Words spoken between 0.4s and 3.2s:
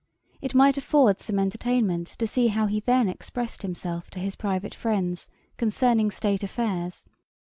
It might afford some entertainment to see how he then